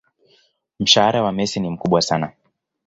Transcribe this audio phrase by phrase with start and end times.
[0.79, 2.33] mshahara wa Messi ni mkubwa sana